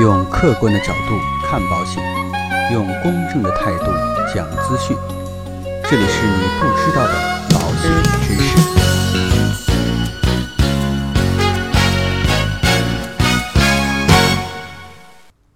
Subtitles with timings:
[0.00, 2.00] 用客观的角度看保险，
[2.72, 3.86] 用公正的态度
[4.32, 4.96] 讲资讯。
[5.90, 7.14] 这里是你不知道的
[7.50, 7.90] 保险
[8.22, 8.56] 知识。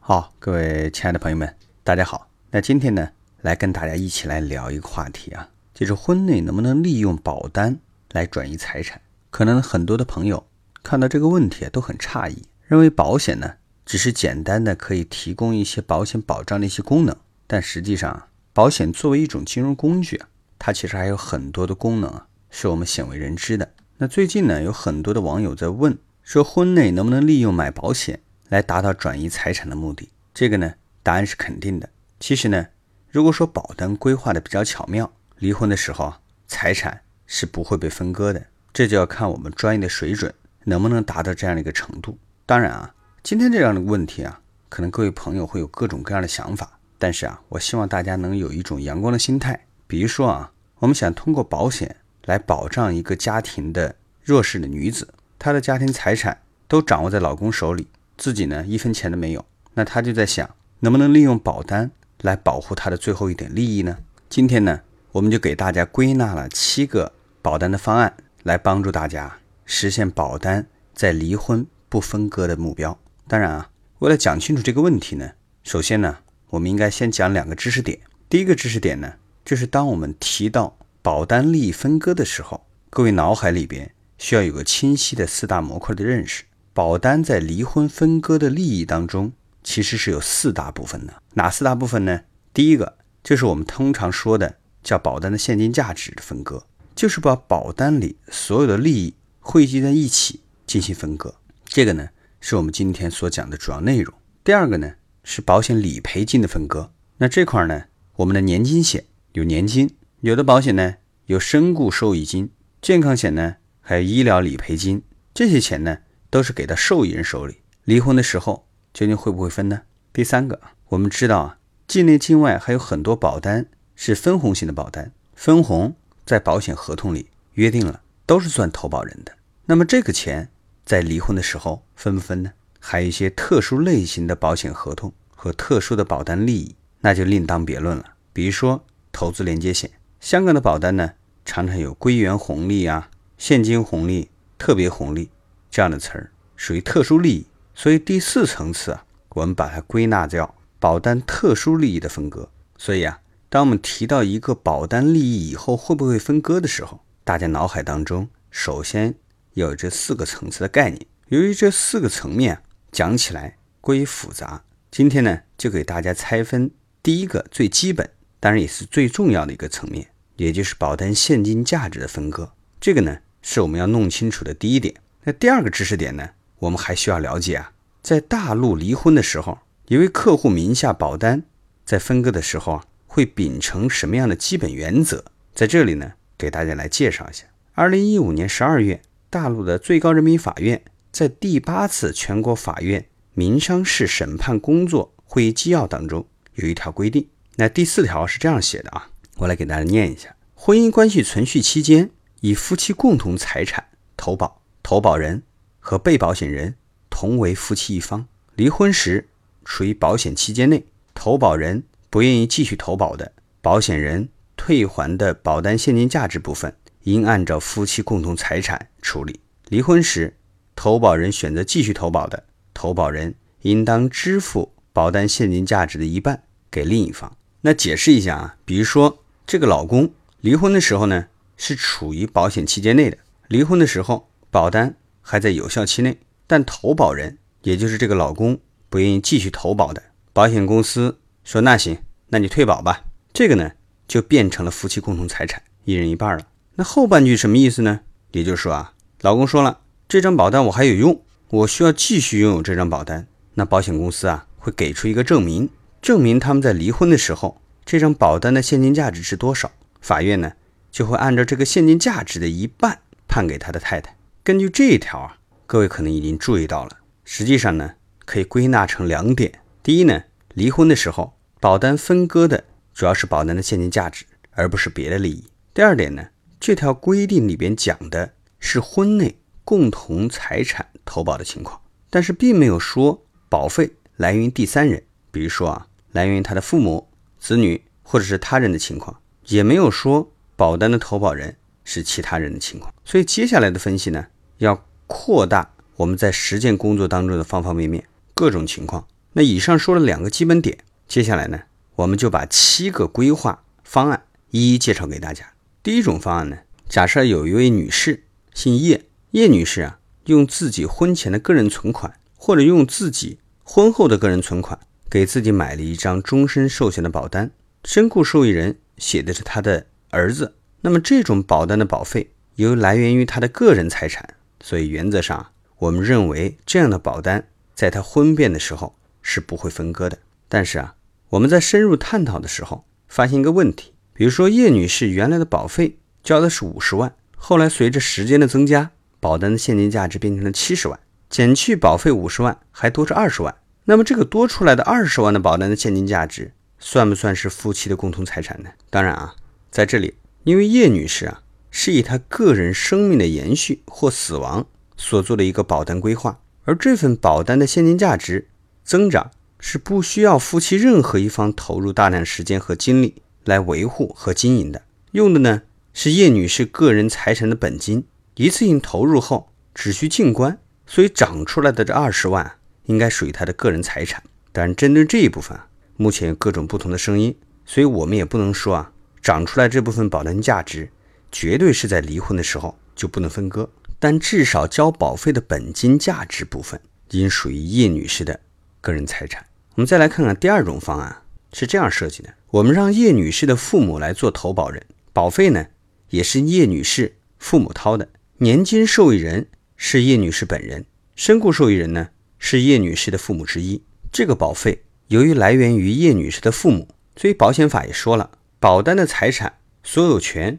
[0.00, 1.54] 好，各位亲爱的朋友们，
[1.84, 2.26] 大家好。
[2.50, 3.10] 那今天呢，
[3.42, 7.78] 来跟大家一起来聊一个话题啊，就是婚内能不能利用保单
[8.10, 9.00] 来转移财产？
[9.30, 10.44] 可能很多的朋友
[10.82, 13.52] 看到这个问题啊，都很诧异，认为保险呢
[13.92, 17.14] 只是简单的可以提供一些保险保障的一些功能，
[17.46, 23.74] 但实际上啊，保险作为一种金融工具啊，它其实还有很多的功能啊，是我们鲜为人知的。
[23.98, 30.08] 那最近呢，有很多的网友在问，说婚内能不能利用买保险来达到转移财产的目的？
[30.32, 31.90] 这个呢，答案是肯定的。
[32.18, 32.68] 其实呢，
[33.10, 38.46] 如果说保单规划的比较巧妙，离婚的时候啊，财产是不会被分割的。
[38.72, 40.32] 这就要看我们专业的水准
[40.64, 42.16] 能不能达到这样的一个程度。
[42.46, 49.64] 当然啊，今天这样的问题啊，可能各位朋友会有各种各样的想法，但是啊，我希望大家能有一种阳光的心态。
[49.86, 57.86] 比如说啊，我们想通过保险来保障一个家庭的弱势的女子，她的家庭财产都掌握在老公手里，
[58.18, 63.98] 自己呢一分钱都没有，那她就在想，能不能利用保单来保护她的最后一点利益呢？
[64.28, 64.80] 今天呢，
[65.12, 68.14] 我们就给大家归纳了七个保单的方案。
[68.42, 72.98] 来帮助大家实现保单在离婚不分割的目标。
[73.28, 73.70] 当然啊，
[74.00, 76.18] 为了讲清楚这个问题呢，首先呢，
[76.50, 78.00] 我们应该先讲两个知识点。
[78.28, 86.44] 第一个知识点呢，就是当我们提到保单利益分割的时候，各位脑海里边需要有个清晰的四大模块的认识。
[86.74, 91.14] 保单在离婚分割的利益当中，其实是有四大部分的。
[91.34, 92.22] 哪四大部分呢？
[92.54, 96.66] 第一个就是我们通常说的叫保单的现金价值的分割。
[96.94, 101.34] 就是把保单里所有的利益汇集在一起进行分割，
[101.64, 102.10] 这个呢
[102.44, 104.12] 是我们今天所讲的主要内容。
[104.42, 107.84] 第二个呢是保险理赔金的分割，那这块呢
[108.16, 110.96] 我们的年金险有年金，有的保险呢
[111.26, 112.50] 有身故受益金，
[112.82, 115.98] 健康险呢还有医疗理赔金，这些钱呢
[116.30, 117.58] 都是给到受益人手里。
[117.84, 119.82] 离婚的时候究竟会不会分呢？
[120.12, 125.94] 第三个，我们知道啊，境内境外还有很多保单是分红型的保单，分红。
[126.24, 129.32] 在保险合同里约定了，都是算投保人的。
[129.66, 130.48] 那么这个钱
[130.84, 132.52] 在离婚的时候分不分呢？
[132.78, 138.04] 还有一些特殊类型的保险合同和特殊的保单利益，那就另当别论了。
[138.32, 141.12] 比如说投资连接险，香港的保单呢，
[141.44, 145.30] 常常有归元红利啊、现金红利、特别红利
[145.70, 147.46] 这样的词儿，属于特殊利益。
[147.74, 152.48] 所以第四层次啊，我们把它归纳叫保单特殊利益的分割。
[152.76, 153.18] 所以啊。
[153.48, 159.14] 当我们提到一个保单利益以后会不会分割的时候，大家脑海当中首先
[159.54, 161.06] 有这四个层次的概念。
[161.28, 166.70] 由于这四个层面讲起来过于复杂，今天呢就给大家拆分
[167.02, 168.10] 第一个最基本，
[168.40, 172.52] 当然也是最重要的一个层面，也就是保单现金价值的分割。
[172.80, 174.94] 这个呢是我们要弄清楚的第一点。
[175.24, 179.58] 那第二个知识点呢，我们还需要了解啊，在大陆离婚的时候，
[179.88, 181.42] 一位客户名下保单
[181.84, 182.84] 在分割的时候啊。
[183.14, 185.22] 会秉承什么样的基本原则？
[185.54, 187.44] 在这里呢，给大家来介绍一下。
[187.74, 196.26] 二零一五年十二月，大陆的最高人民法院在第八次全国法院民商事审判工作会议纪要当中
[196.56, 197.26] 有一条规定，
[197.56, 202.10] 那第四条是这样写的啊，我来给大家念一下：婚姻关系存续期间，
[202.42, 203.86] 以夫妻共同财产
[204.18, 205.42] 投保，投保人
[205.80, 206.74] 和被保险人
[207.08, 209.30] 同为夫妻一方，离婚时
[209.64, 211.84] 处于保险期间内，投保人。
[212.10, 213.32] 不愿意继续投保的
[213.62, 219.40] 保险人退还的保单现金价值部分，应按照夫妻共同财产处理。
[219.68, 220.36] 离婚时，
[220.74, 227.36] 投保人选择继续投保的，投保人应当支付保单现金价值的一半给另一方。
[227.62, 231.26] 那解释一下啊，比如说这个老公离婚的时候呢，
[231.56, 233.18] 是处于保险期间内的，
[233.48, 238.58] 离婚的时候保单还在有效期内，但投保人也就是这个老公
[238.88, 241.18] 不愿意继续投保的，保险公司。
[241.44, 241.98] 说那行，
[242.28, 243.04] 那你退保吧。
[243.32, 243.72] 这个呢，
[244.06, 246.46] 就变成了夫妻共同财产，一人一半了。
[246.74, 248.00] 那后半句什么意思呢？
[248.32, 253.26] 也就是说啊，老公说了，这张保单我还有用，我需要继续拥有这张保单。
[253.54, 255.68] 那保险公司啊，会给出一个证明，
[256.00, 259.70] 证明他们在离婚的时候，这张保单的现金价值是多少。
[260.00, 260.52] 法院呢，
[260.90, 264.16] 就会按照这个现金价值的一半判给他的太太。
[264.42, 265.36] 根据这一条啊，
[265.66, 267.92] 各位可能已经注意到了，实际上呢，
[268.24, 269.60] 可以归纳成两点。
[269.82, 270.22] 第一呢。
[270.54, 275.46] 离婚的时候，保单分割的主要是保单的现金价值，而不是别的利益。
[275.72, 276.26] 第二点呢，
[276.62, 287.08] 这条规定里边讲的是婚内共同财产投保的情况，但是并没有说保费来源于第三人，比如说啊，来源于他的父母、
[287.40, 292.94] 子女或者是他人的情况，也没有说保单的投保人是其他人的情况。
[293.04, 294.28] 所以接下来的分析呢，
[294.58, 298.04] 要扩大我们在实践工作当中的方方面面、
[298.36, 299.08] 各种情况。
[299.32, 300.78] 那以上说了两个基本点，
[301.08, 301.62] 接下来呢，
[301.96, 305.51] 我们就把七个规划方案一一介绍给大家。
[305.82, 306.58] 第一种方案呢，
[306.88, 308.22] 假设有一位女士
[308.54, 314.78] 姓叶，叶女士啊，用自己婚前的个人存款，或者用自己婚后的个人存款，
[315.10, 317.50] 给自己买了一张终身寿险的保单，
[317.84, 320.54] 身故受益人写的是她的儿子。
[320.82, 330.20] 那么这种保单的保费由来源于她的个人财产，所以原则上我们认为这样的保单在她婚变的时候是不会分割的。
[330.48, 330.94] 但是啊，
[331.30, 333.91] 我们在深入探讨的时候发现一个问题。
[334.14, 341.00] 比如说，叶女士原来的保费交的是五十万，后来随着时间的增加，保单的现金价值变成了七十万，
[341.30, 343.54] 减去保费五十万，还多出二十万。
[343.84, 348.70] 那么这个多出来的二十万的保单的现金价值，算不算是夫妻的共同财产呢？
[348.90, 349.34] 当然啊，
[349.70, 350.14] 在这里，
[350.44, 354.66] 因为叶女士啊是以她个人生命的延续或死亡
[354.96, 358.48] 所做的一个保单规划，而这份保单的现金价值
[358.84, 363.22] 增长是不需要夫妻任何一方投入大量时间和精力。
[363.44, 365.62] 来维护和经营的，用的呢
[365.92, 368.04] 是叶女士个人财产的本金，
[368.36, 374.22] 一次性投入后只需进关，所以长出来的这二十万应该属于她的个人财产。
[374.52, 375.58] 但针对这一部分，
[375.96, 380.90] 目前有各种不同的声音，所以我们也不能说啊，长出来这部分保单价值
[381.30, 383.68] 绝对是在离婚的时候就不能分割，
[383.98, 386.80] 但至少交保费的本金价值部分
[387.10, 388.40] 应属于叶女士的
[388.80, 389.44] 个人财产。
[389.74, 392.34] 我们再来看看第二种方案是这样设计的。
[392.50, 395.66] 我们让叶女士的父母来做投保人，保费呢
[396.10, 398.08] 也是叶女士父母掏的，
[398.38, 400.84] 年金受益人是叶女士本人，
[401.16, 402.08] 身故受益人呢
[402.38, 403.82] 是叶女士的父母之一。
[404.10, 410.58] 这个保费由于来源于叶女士的父母，所以保险法也说了，保单的财产所有权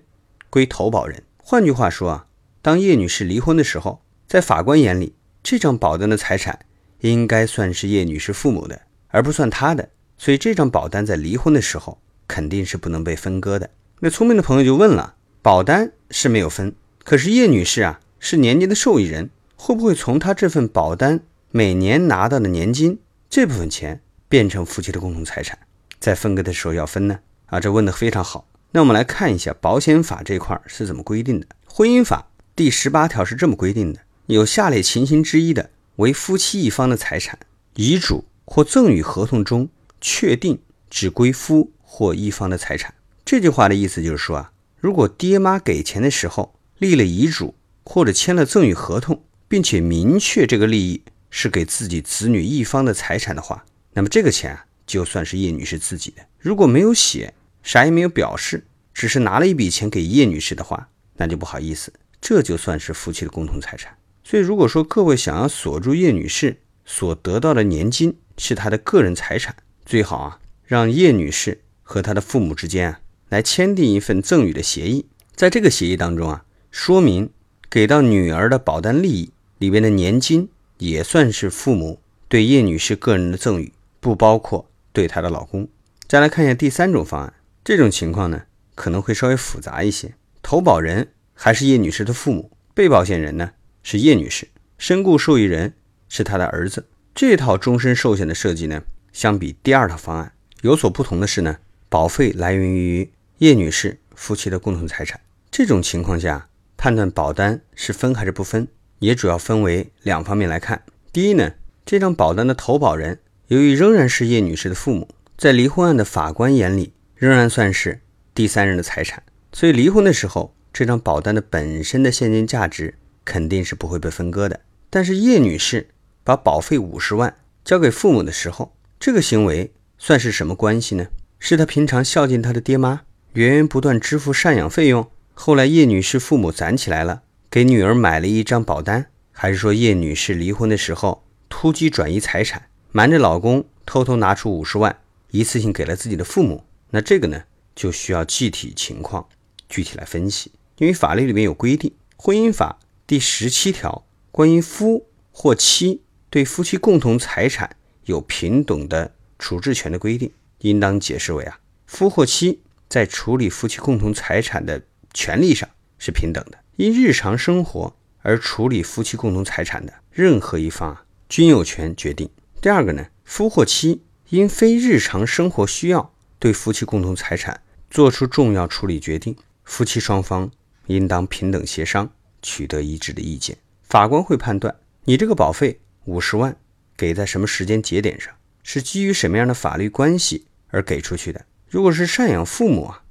[0.50, 1.24] 归投保人。
[1.38, 2.28] 换句话说啊，
[2.62, 5.14] 当叶女士离婚的时候，在法官眼里，
[5.44, 6.66] 这张保单的财产
[7.02, 9.90] 应该算是叶女士父母的，而不算她的。
[10.24, 11.98] 所以这张保单在离婚的时候
[12.30, 13.70] 肯定是不能被分割的。
[14.00, 16.74] 那聪明的朋友就问了：保单是没有分，
[17.04, 21.20] 可是叶女士啊是年金的受益人，会不会从她这份保单
[21.52, 23.00] 每年拿到的年金
[23.30, 24.00] 这部分钱
[24.30, 25.60] 变成夫妻的共同财产，
[26.00, 27.20] 在分割的时候要分呢？
[27.48, 28.48] 啊，这问的非常好。
[28.72, 31.48] 那我们来看一下保险法这块是怎么规定的。
[31.66, 37.38] 婚姻法第十八条是这么规定的：有下列情形之一的，为夫妻一方的财产，
[37.76, 39.68] 遗嘱或赠与合同中。
[40.06, 40.60] 确定
[40.90, 47.56] 只归夫或一方的财产，这句话的意思就是说啊，如果爹妈给钱的时候立了遗嘱
[47.86, 53.64] 或者签了赠与合同，并且明确这个利益是给自己子女一方的财产的话，
[53.94, 56.22] 那么这个钱啊就算是叶女士自己的。
[56.38, 57.34] 如果没有写，
[57.64, 63.96] 啥也没有表示，只是拿了一笔钱给叶女士的话，那就不好意思，这就算是夫妻的共同财产。
[64.22, 69.56] 所以如果说各位想要锁住叶女士所得到的年金是她的个人财产，
[69.86, 73.00] 最好啊，让叶女士和她的父母之间啊
[73.30, 77.30] 来签订一份赠与的协议，在这个协议当中啊，说明
[77.70, 85.68] 给到女儿的保单利益里边的年金也算是父母对叶女士个人的赠与，不包括对她的老公。
[86.08, 88.44] 再来看一下第三种方案，这种情况呢
[88.76, 95.74] 可能会稍微复杂一些，投保人还是叶女士的父母，被保险人呢是叶女士，身故受益人
[96.08, 96.86] 是她的儿子。
[97.16, 98.84] 这套终身寿险的设计呢？
[99.14, 105.22] 相比第二套方案有所不同的是呢，保费来源于叶女士夫妻的共同财产。
[105.52, 108.68] 这种情况下，判断保单是分还是不分，
[109.00, 110.82] 也主要分为两方面来看。
[111.12, 111.54] 第一呢，
[111.86, 118.02] 这张保单的投保人由于仍然是叶女士的父母，在离婚案的法官眼里仍然算是
[118.34, 124.62] 第三人的财产，所以离婚的时候，这张保单的本身的现金价值肯定是不会被分割的。
[124.90, 125.90] 但是叶女士
[126.24, 128.74] 把保费五十万交给父母的时候，
[129.06, 131.08] 这个行为算是什么关系呢？
[131.38, 133.02] 是他平常孝敬他的爹妈，
[133.34, 144.98] 源源不断支付赡养费用，后来叶女士父母攒起来了，给女儿买了一张保单，还是说叶女士离婚的时候突击转移财产，瞒着老公偷偷拿出五十万，
[145.32, 146.64] 一次性给了自己的父母？
[146.92, 147.44] 那这个呢，
[147.76, 149.28] 就需要具体情况
[149.68, 157.76] 具体来分析，因为法律里面有规定，《婚姻法》第十七条关于夫或妻对夫妻共同财产。
[158.06, 164.82] 有平等的处置权的规定，应当解释为啊，夫或妻在处理夫妻共同财产的
[165.14, 172.30] 权利上是平等的，因日常生活而处理夫妻共同财产的任何一方啊，均有权决定。
[172.62, 180.50] 第二个呢，夫或妻因非日常生活需要，对夫妻共同财产作出重要处理决定，夫妻双方
[180.88, 182.10] 应当平等协商，
[182.42, 183.58] 取得一致的意见。
[183.82, 186.56] 法官会判断你这个保费五十万
[186.96, 188.34] 给在什么时间节点上，
[188.64, 191.46] 是基于什么样的法律关系而给出去的。
[191.68, 193.04] 如果是赡养父母啊，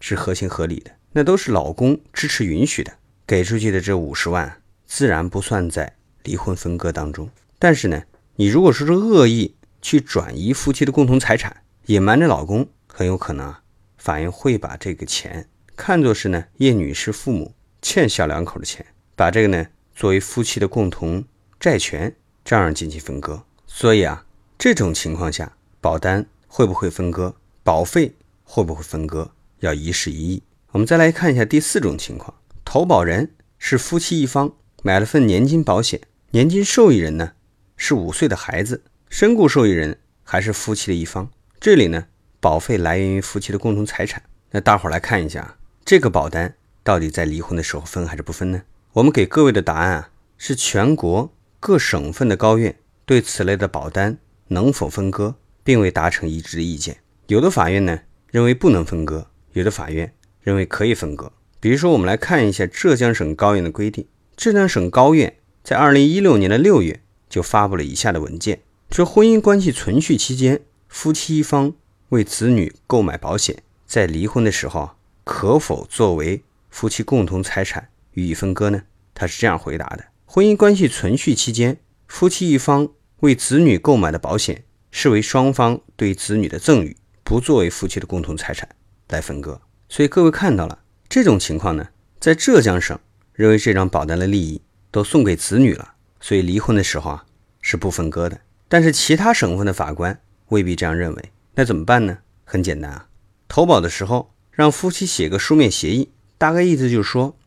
[0.00, 2.92] 是合情合理的，那都是老公支持允许的，
[3.26, 7.30] 给出去的这五十万自然不算在离婚分割当中。
[7.58, 8.02] 但是呢，
[8.36, 13.62] 你如果说是恶意去转移夫妻的共同财产，隐瞒着老公，很有可能啊，
[13.96, 21.24] 法院会把这个钱看作是呢叶女士父母欠小两口的钱，把这个呢作为夫妻的共同
[21.58, 22.14] 债权，
[22.46, 23.42] 这样进行分割。
[23.66, 24.24] 所以啊，
[24.56, 27.34] 这种情况下，保单会不会分割，
[27.64, 30.42] 保费会不会分割，要一事一议。
[30.70, 32.32] 我们再来看一下第四种情况，
[32.64, 34.52] 投保人是夫妻一方，
[34.84, 36.00] 买了份年金保险，
[36.30, 37.32] 年金受益人呢？
[37.76, 41.28] 是五岁的孩子，身故受益人还是夫妻的一方。
[41.58, 42.06] 这里呢，
[42.38, 44.22] 保费来源于夫妻的共同财产。
[44.52, 48.62] 那大伙儿来看一下，这个保单到底在离婚的时候分还是不分呢？
[48.92, 51.30] 我们给各位的答案啊，是全国
[51.66, 56.98] 各省份的高院对此类的保单能否分割，并未达成一致的意见。
[57.26, 61.32] 有的法院呢认为不能分割，有的法院认为可以分割。
[61.58, 64.06] 比如说，我们来看一下浙江省高院的规定。
[64.36, 67.00] 浙江省高院在二零一六年的六月。
[67.28, 68.60] 就发布了以下的文件：
[68.92, 71.74] 说婚姻关系存续期间，夫妻一方
[72.10, 74.92] 为子女购买保险，在离婚的时候
[75.24, 78.84] 可否作为夫妻共同财产予以分割呢？
[79.12, 81.78] 他是这样回答的：婚姻关系存续期间，
[82.08, 82.88] 夫妻一方
[83.20, 88.68] 为子女购买的保险视为双方对子女的赠与，不作为夫妻的共同财产
[89.08, 89.60] 来分割。
[89.88, 92.98] 所以各位看到了这种情况呢，在浙江省
[93.32, 95.94] 认为这张保单的利益都送给子女了。
[96.20, 97.24] 所以离婚的时候啊
[97.62, 101.32] 是不分割的，但是其他省份的法官未必这样认为。
[101.54, 102.18] 那怎么办呢？
[102.44, 103.08] 很简单啊，
[103.46, 107.38] 投保的时候让夫妻写个书面协议，大概意思就是说，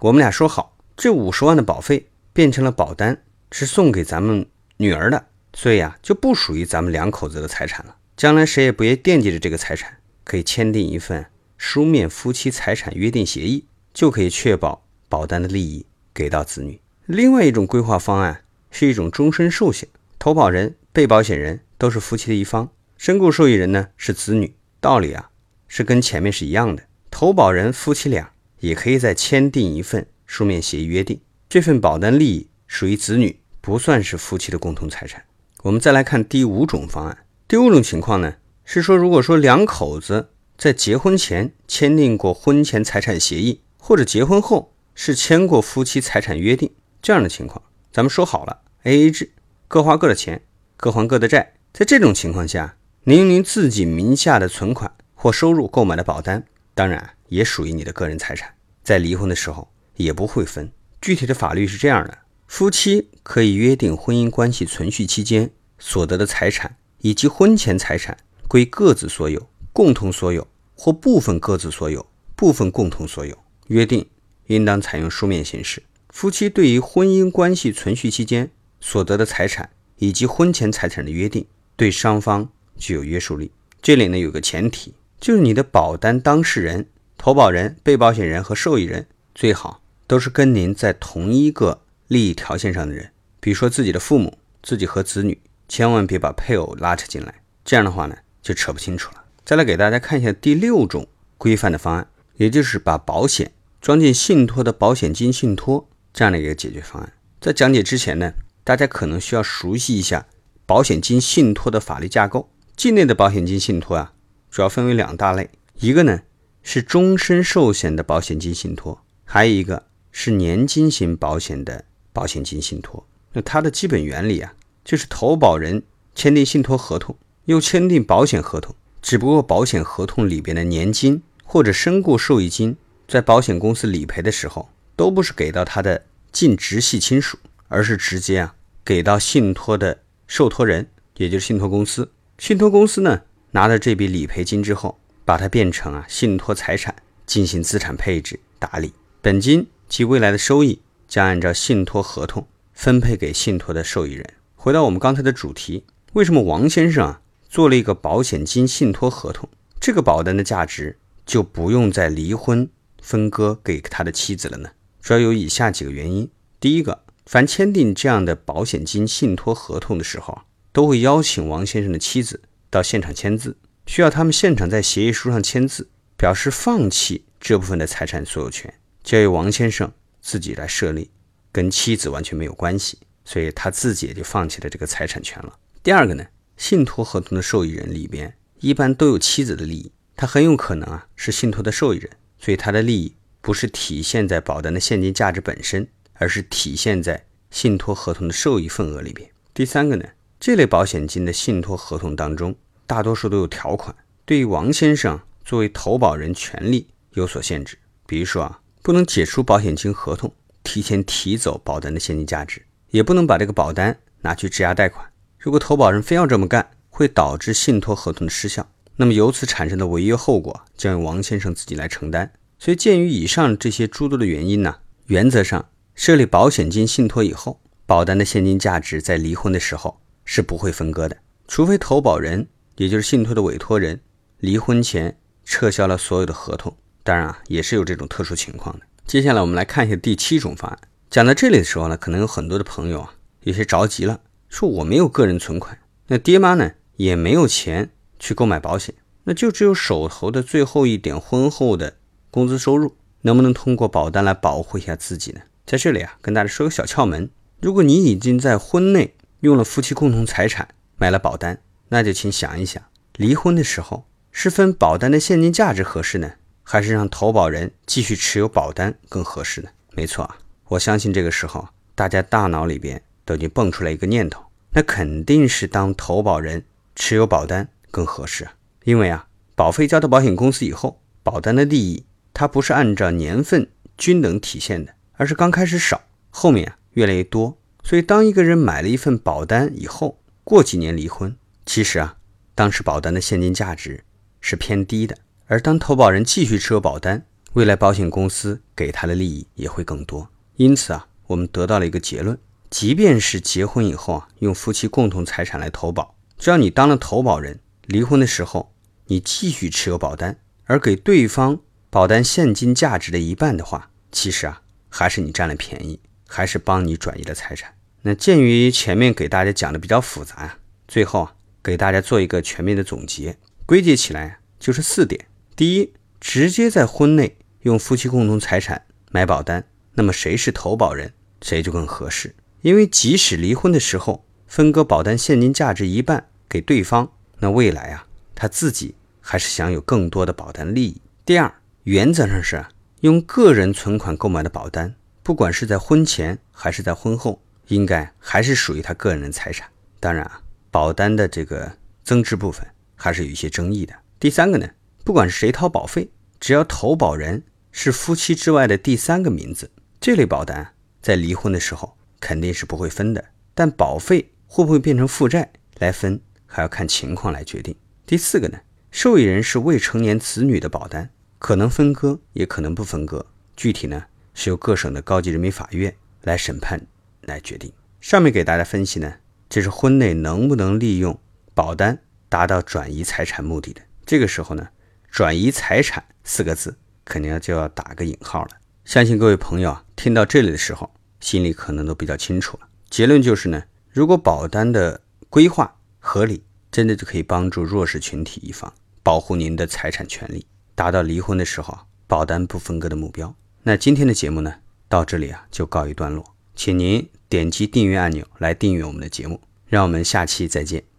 [0.00, 4.44] 我们俩说好，这五十万的保费变成了保单，是送给咱们
[4.78, 7.94] 女儿的，所以啊就不属于咱们两口子的财产了。
[8.16, 11.24] 将来谁也不惦记着这个财产，可以签订一份
[11.56, 16.80] 书面夫妻财产约定协议，就可以确保保单的利益给到子女。
[17.06, 19.88] 另外一种规划方案是一种终身寿险，
[20.18, 24.52] 投保人、被保险人都是夫妻的一方，身故受益人呢是子女。
[24.80, 25.30] 道理啊
[25.68, 35.24] 是跟前面是一样的，投保人夫妻俩也可以再签订一份书面协议，约定这份保单利益属于子女，不算是夫妻的共同财产。
[35.62, 46.70] 我们再来看第五种方案，第五种情况呢是说，如果说两口子在结婚前签订过婚前财产协议，或者结婚后是签过夫妻财产约定。
[47.00, 49.32] 这样的情况，咱们说好了，A A 制，
[49.66, 50.42] 各花各的钱，
[50.76, 51.54] 各还各的债。
[51.72, 56.44] 在这种情况下，您用您自己名下的存款或收入购买的保单，
[56.74, 60.72] 当然也属于你的个人财产，在离婚的时候也不会分。
[61.00, 68.16] 具体的法律是这样的：夫妻可以约定婚姻关系存续期间所得的财产以及婚前财产
[68.48, 73.36] 归各自所有、共同所有或部分各自所有、部分共同所有。
[73.68, 74.06] 约定
[74.46, 75.82] 应当采用书面形式。
[76.08, 78.50] 夫妻对于婚姻关系存续期间
[78.80, 83.52] 所得的财产以及婚前财产的约定，对双方具有约束力。
[83.82, 86.88] 这里呢有个前提，就是你的保单当事人、
[87.18, 93.12] 投保人、被保险人和受益人最好都是跟您在同一个利益条线上的人。
[93.38, 99.22] 比如说自己的父母、自己和子女，千万别把配偶拉扯进来，这样的话呢就扯不清楚了。
[99.44, 105.88] 再来给大家看一下第六种规范的方案，也就是把保险装进信托的保险金信托。
[106.12, 108.32] 这样的一个解决方案，在讲解之前呢，
[108.64, 110.26] 大家可能需要熟悉一下
[110.66, 112.50] 保险金信托的法律架构。
[112.76, 114.14] 境内的保险金信托啊，
[114.50, 115.50] 主要分为两大类，
[115.80, 116.22] 一个呢
[116.62, 123.06] 是终身寿险的保险金信托，还有一个是年金型保险的保险金信托。
[123.32, 125.82] 那它的基本原理啊，就是投保人
[126.14, 134.70] 签订信托合同，又签订保险合同，只不过保险合同里边的年金或者身故受益金，在保险公司理赔的时候。
[134.98, 137.38] 都不是给到他的近直系亲属，
[137.68, 140.88] 而是直接啊给到信托的受托人，
[141.18, 142.10] 也就是信托公司。
[142.36, 143.22] 信托公司呢
[143.52, 154.34] 拿着这笔理赔金之后，把它变成啊信托财产进行资产配置打理，本金其未来的收益将按照信托合同分配给信托的受益人。
[154.54, 159.48] 回到我们刚才的主题，为什么王先生啊做了一个保险金信托合同，
[159.80, 162.68] 这个保单的价值就不用再离婚
[163.00, 164.70] 分割给他的妻子了呢？
[165.00, 166.28] 主要有以下几个原因：
[166.60, 170.42] 第一个，凡签订这样的保险金信托合同的时候，
[170.72, 172.40] 都都会邀请王先生的妻子
[172.70, 178.72] 到现场签字，需要他们现场在协议书上签字，表示放弃这部分的财产所有权，
[179.08, 181.10] 交由王先生自己来设立，
[181.50, 185.58] 跟妻子完全没有关系，所以他自己也就放弃了这个财产权了。
[185.82, 186.26] 第二个呢，
[186.58, 199.30] 信托合同的受益人里边一般都有妻子的利益，他很有可能啊是信托的受益人，所以他的利益不是体现在保单的现金价值本身，而是体现在信托合同的受益份额里边。
[199.54, 200.04] 第三个呢？
[200.38, 202.54] 这类保险金的信托合同当中，
[202.86, 203.96] 大多数都有条款，
[204.26, 207.78] 对于王先生作为投保人权利有所限制。
[208.06, 210.32] 比如说啊，不能解除保险金合同，
[210.62, 215.06] 提前提走保单的现金价值，也不能把这个保单拿去质押贷款。
[215.38, 222.32] 如果投保人非要这么干，会导致信托合同的失效，那么由此产生的违约后果将由王先生自己来承担。
[222.58, 230.00] 所以，鉴于以上这些诸多的原因呢，原则上设立保险金信托以后，保单的现金价值在离婚的时候。
[230.30, 231.16] 是不会分割的，
[231.46, 233.98] 除非投保人，也就是信托的委托人，
[234.40, 236.76] 离婚前撤销了所有的合同。
[237.08, 238.84] 当然啊，也是有这种特殊情况的。
[239.06, 240.78] 接下来我们来看一下第七种方案。
[241.08, 247.88] 讲到这里的时候呢，可能有很多的朋友啊，有些着急了，说我没有个人存款，那爹妈呢也没有钱
[248.18, 251.96] 去购买保险，那就只有手头的最后一点婚后的
[252.30, 255.40] 工资收入，能不能通过保单来保护一下自己呢？
[255.64, 257.30] 在这里啊，跟大家说个小窍门：
[257.62, 262.82] 如果你已经在婚内，用了夫妻共同财产买了保单，那就请想一想，
[263.16, 266.32] 离婚的时候是分保单的现金价值合适呢，
[266.70, 269.70] 还是让投保人继续持有保单更合适呢？
[269.92, 276.62] 没错啊，我相信这个时候大家大脑里边都已经蹦出来一个念头，那肯定是当投保人
[276.94, 278.52] 持有保单更合适啊，
[278.84, 287.56] 因为啊，保费交到保险公司以后，保单的利益它不是按照年份均等体现的，而是刚开始少，后面啊越来越多。
[287.82, 291.34] 所以，当一个人买了一份保单以后，过几年离婚，
[291.64, 292.18] 其实啊，
[292.54, 294.04] 当时保单的现金价值
[294.42, 295.16] 是偏低的。
[295.50, 300.28] 而当投保人继续持有保单，未来保险公司给他的利益也会更多。
[300.56, 308.74] 因此啊，我们得到了一个结论：即便是结婚以后啊，用夫妻共同财产来投保，只要你当了投保人，离婚的时候
[309.06, 311.58] 你继续持有保单，而给对方
[311.88, 317.72] 保单现金价值的一半的话，其实啊，还是你占了便宜，还是帮你转移了财产。
[318.02, 325.26] 那鉴于前面给大家讲的比较复杂呀，最后啊给大家做一个全面的总结，归结起来就是四点：
[325.58, 332.32] 第一，直接在婚内用夫妻共同财产买保单，那么谁是投保人，谁就更合适。
[332.60, 341.02] 因为即使离婚的时候分割保单现金价值一半给对方，那未来啊他自己还是享有更多的保单利益。
[341.24, 342.64] 第二，原则上是
[343.00, 344.94] 用个人存款购买的保单，
[345.24, 347.42] 不管是在婚前还是在婚后。
[347.66, 349.68] 应该还是属于他个人的财产。
[349.98, 350.40] 当然啊，
[350.70, 351.70] 保单的这个
[352.04, 353.92] 增值部分还是有一些争议的。
[354.18, 354.66] 第三个呢，
[355.08, 357.42] 不管是谁掏保费，只要投保人
[357.72, 363.24] 是夫妻之外的第三个名字，这类保单在离婚的时候肯定是不会分的。
[363.54, 367.74] 但保费会不会变成负债来分，还要看情况来决定。
[368.04, 368.58] 第四个呢，
[368.90, 373.24] 受益人是未成年子女的保单，可能分割，也可能不分割。
[373.56, 376.86] 具体呢，是由各省的高级人民法院来审判。
[377.22, 377.72] 来决定。
[377.98, 379.14] 上面给大家分析呢，
[379.48, 381.18] 这是婚内能不能利用
[381.54, 383.80] 保单达到转移财产目的的。
[384.04, 384.68] 这个时候呢，
[385.10, 388.50] 转移财产四个字肯定就要打个引号了。
[388.84, 390.90] 相信各位朋友啊，听到这里的时候，
[391.20, 392.68] 心里可能都比较清楚了。
[392.88, 403.34] 结论就是呢，如果保单的规划合理，真的就可以帮助弱势群体一方，保护您的财产权利，达到离婚的时候保单不分割的目标。
[403.62, 404.54] 那今天的节目呢，
[404.88, 407.08] 到这里啊就告一段落，请您。
[407.28, 410.97] 点击订阅按钮来订阅我们的节目，让我们下期再见。